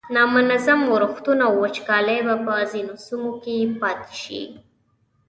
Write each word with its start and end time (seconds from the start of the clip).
نامنظم 0.15 0.79
ورښتونه 0.93 1.43
او 1.49 1.53
وچکالۍ 1.63 2.19
به 2.27 2.35
په 2.45 2.53
ځینو 2.71 2.93
سیمو 3.07 3.31
کې 3.43 3.55
زیاتې 3.79 4.13
شي. 4.23 4.41